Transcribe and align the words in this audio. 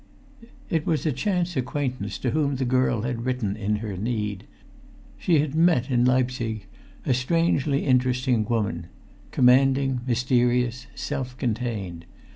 It 0.71 0.87
was 0.87 1.05
a 1.05 1.11
chance 1.11 1.55
acquaintance 1.55 2.17
to 2.17 2.31
whom 2.31 2.55
the 2.55 2.65
girl 2.65 3.03
had 3.03 3.23
written 3.23 3.55
in 3.55 3.75
her 3.85 3.95
need. 3.95 4.45
She 5.19 5.37
had 5.41 5.53
met 5.53 5.91
in 5.91 6.05
Leipzig 6.05 6.65
a 7.05 7.13
strangely 7.13 7.85
interesting 7.85 8.43
woman: 8.45 8.87
commanding, 9.29 9.99
mysterious, 10.07 10.87
self 10.95 11.37
contained. 11.37 12.05